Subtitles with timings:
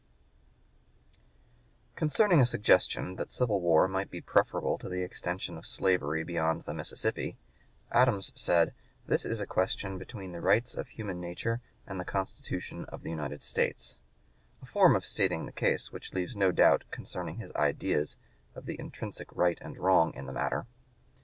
[1.95, 6.63] Concerning a suggestion that civil war might be preferable to the extension of slavery beyond
[6.63, 7.37] the Mississippi,
[7.91, 8.73] Adams said:
[9.05, 13.11] "This is a question between the rights of human nature and the Constitution of the
[13.11, 13.95] United States"
[14.63, 18.17] a form of stating the case which leaves no doubt concerning his ideas
[18.55, 20.65] of the intrinsic right and wrong in the matter.